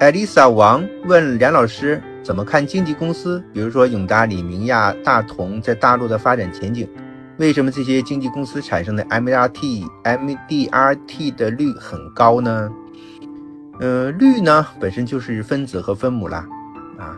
[0.00, 6.88] 艾丽莎王问梁老师怎么看经纪公司，比如说永达、里、明亚、大同在大陆的发展前景？
[7.36, 12.70] 为什么这些经纪公司产生的 MRT、MDRT 的率很高呢？
[13.78, 16.48] 呃，率呢本身就是分子和分母啦，
[16.98, 17.14] 啊，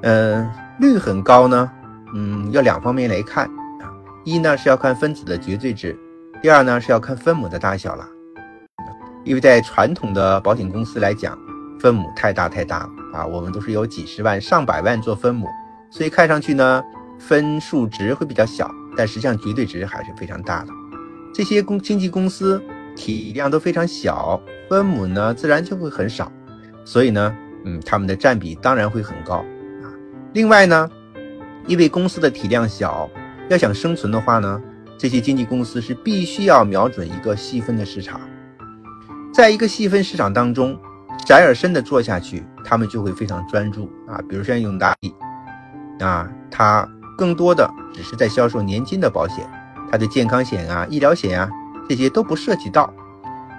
[0.00, 0.50] 呃，
[0.80, 1.70] 率很高呢，
[2.14, 3.44] 嗯，要两方面来看
[3.82, 3.92] 啊，
[4.24, 5.94] 一呢是要看分子的绝对值，
[6.40, 8.08] 第二呢是要看分母的大小了，
[9.24, 11.38] 因为在传统的保险公司来讲，
[11.78, 15.46] 分母太大太大了啊，我们都是有几十万、上百万做分母，
[15.90, 16.82] 所以看上去呢
[17.18, 20.72] 分数值会比较小，但实际上绝对值还是非常大的。
[21.32, 22.62] 这些公经纪公司
[22.96, 24.40] 体量都非常小。
[24.68, 26.30] 分母呢，自然就会很少，
[26.84, 29.88] 所以呢，嗯，他们的占比当然会很高啊。
[30.34, 30.90] 另外呢，
[31.66, 33.08] 因为公司的体量小，
[33.48, 34.60] 要想生存的话呢，
[34.98, 38.20] 这些经纪公司是必须要瞄准一个细分的市场，
[39.32, 40.78] 在一个细分市场当中，
[41.28, 44.18] 窄而深的做下去，他们就会非常专注啊。
[44.26, 44.96] 比如像永达，
[46.00, 49.46] 啊，它更多的只是在销售年金的保险，
[49.92, 51.46] 它的健康险啊、医疗险啊
[51.86, 52.90] 这些都不涉及到。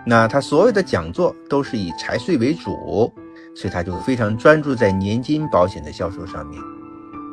[0.03, 3.13] 那他所有的讲座都是以财税为主，
[3.53, 6.59] 所以他就非常专注在年金保险的销售上面。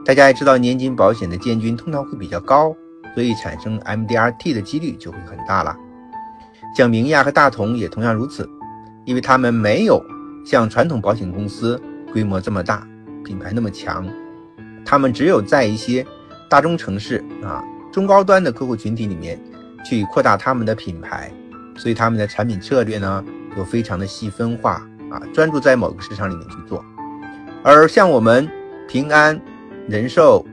[0.05, 2.77] 大家也知道，年金保险的建军通常会比较高，
[3.15, 5.75] 所以产生 MDRT 的几率就会很大了。
[6.77, 8.47] 像明亚和大同也同样如此，
[9.07, 10.05] 因为他们没有
[10.47, 11.79] 像传统保险公司
[12.13, 12.87] 规模这么大，
[13.25, 14.07] 品牌那么强，
[14.85, 16.07] 他们只有在一些
[16.49, 17.61] 大中城市啊
[17.93, 19.37] 中高端的客户群体里面
[19.85, 21.33] 去扩大他们的品牌。
[21.77, 23.25] 所以他们的产品策略呢，
[23.57, 24.75] 就非常的细分化
[25.11, 26.83] 啊，专注在某个市场里面去做。
[27.65, 28.49] 而像我们
[28.89, 29.39] 平安、
[29.89, 30.47] 人寿、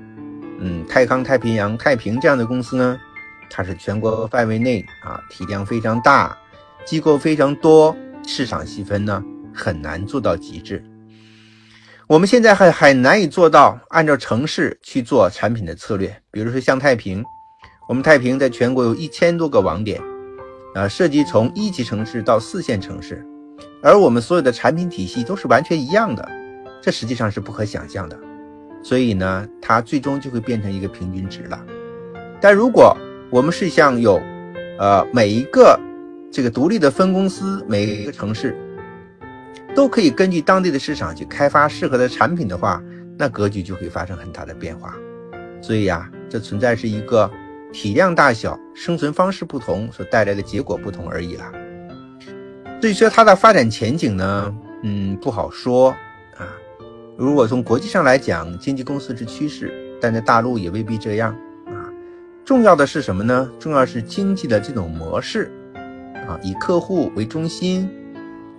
[0.59, 2.99] 嗯泰康、太平洋、太平这样的公司呢，
[3.47, 6.35] 它是全国范围内啊，体量非常大，
[6.83, 9.23] 机构非常多，市场细分呢
[9.53, 10.83] 很难做到极致。
[12.07, 17.23] 我们现在还还难以做到按照城市去做产品的策略，比如说像太平，
[17.87, 20.01] 我们太平在全国有一千多个网点。
[20.75, 23.23] 啊，涉及从一级城市到四线城市，
[23.83, 26.27] 而我们所有的产品体系都是完全一样的，
[26.81, 28.19] 这实际上是不可想象的。
[28.81, 31.63] 所以呢，它最终就会变成一个平均值了。
[32.41, 32.97] 但如果
[33.29, 34.19] 我们是像有，
[34.79, 35.79] 呃，每一个
[36.31, 38.57] 这个独立的分公司，每一个城市
[39.75, 42.81] 都可以根据当地的市场去开发适合的产品的话，
[43.17, 44.95] 那格局就会发生很大的变化。
[45.61, 47.29] 所以呀，这存在是一个。
[47.75, 51.51] 体量大小、生存方式不同，所带来的结果不同而已啦。
[52.79, 55.89] 所以说它的发展前景呢，嗯，不好说
[56.37, 56.45] 啊。
[57.17, 61.35] 如果从国际上来讲，经纪公司是趋势，但在大陆也未必这样
[61.65, 61.89] 啊。
[62.45, 63.51] 重要的是什么呢？
[63.57, 65.51] 重要是经济的这种模式
[66.27, 67.89] 啊，以客户为中心，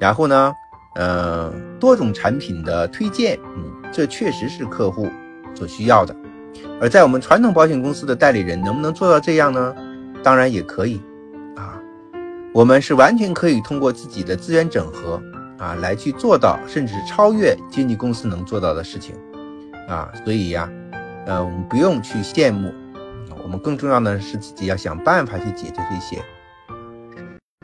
[0.01, 0.53] 然后呢，
[0.97, 5.09] 呃，多种产品的推荐，嗯，这确实是客户
[5.55, 6.15] 所需要的。
[6.81, 9.75] 而在我们传统保险公司的代理人能不能做到这样呢？
[10.23, 11.01] 当然也可以，
[11.57, 11.79] 啊，
[12.53, 15.21] 我们是完全可以通过自己的资源整合
[15.59, 19.15] 啊，来去做到，甚至超越经纪公司能做到的事情，
[19.89, 20.71] 啊，所以呀，
[21.27, 22.73] 呃，我们不用去羡慕，
[23.43, 26.23] 我们更重要的是自己要想办法去解决这些。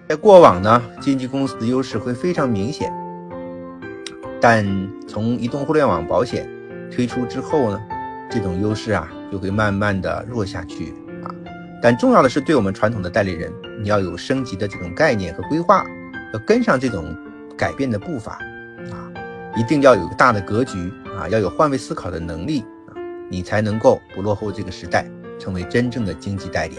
[0.08, 2.92] 在过往呢，经纪公司的优势会非常明显，
[4.40, 4.64] 但
[5.06, 6.48] 从移动互联网保险
[6.90, 7.80] 推出之后呢？
[8.32, 11.34] 这种优势啊，就会慢慢的弱下去啊。
[11.82, 13.52] 但重要的是，对我们传统的代理人，
[13.82, 15.84] 你要有升级的这种概念和规划，
[16.32, 17.12] 要跟上这种
[17.58, 18.38] 改变的步伐
[18.92, 19.10] 啊，
[19.56, 22.94] 一定要有个大的格局啊，要有换位思考的能力啊，
[23.28, 25.04] 你才能够不落后这个时代，
[25.40, 26.76] 成为真正的经济代理。